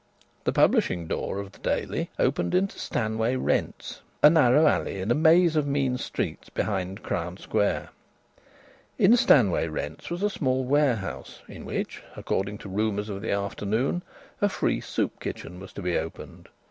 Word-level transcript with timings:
The 0.45 0.51
publishing 0.51 1.05
door 1.05 1.37
of 1.37 1.51
the 1.51 1.59
Daily 1.59 2.09
opened 2.17 2.55
into 2.55 2.79
Stanway 2.79 3.35
Rents, 3.35 4.01
a 4.23 4.31
narrow 4.31 4.65
alley 4.65 4.99
in 4.99 5.11
a 5.11 5.13
maze 5.13 5.55
of 5.55 5.67
mean 5.67 5.99
streets 5.99 6.49
behind 6.49 7.03
Crown 7.03 7.37
Square. 7.37 7.89
In 8.97 9.15
Stanway 9.15 9.67
Rents 9.67 10.09
was 10.09 10.23
a 10.23 10.29
small 10.31 10.63
warehouse 10.63 11.43
in 11.47 11.65
which, 11.65 12.01
according 12.15 12.57
to 12.57 12.67
rumours 12.67 13.09
of 13.09 13.21
the 13.21 13.29
afternoon, 13.31 14.01
a 14.41 14.49
free 14.49 14.81
soup 14.81 15.19
kitchen 15.19 15.59
was 15.59 15.71
to 15.73 15.83
be 15.83 15.95
opened. 15.95 16.49